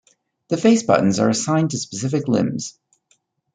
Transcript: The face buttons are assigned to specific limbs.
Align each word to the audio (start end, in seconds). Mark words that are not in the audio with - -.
The 0.47 0.57
face 0.57 0.81
buttons 0.81 1.19
are 1.19 1.29
assigned 1.29 1.69
to 1.69 1.77
specific 1.77 2.27
limbs. 2.27 2.75